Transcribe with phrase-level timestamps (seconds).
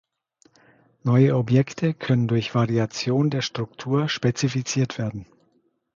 [1.03, 5.27] Neue Objekte können durch Variation der Struktur spezifiziert werden.